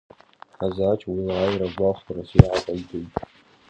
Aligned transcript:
Ҳазач 0.57 1.01
уи 1.11 1.19
лааира 1.27 1.75
гәахәарас 1.77 2.31
иааҟаиҵеит. 2.39 3.11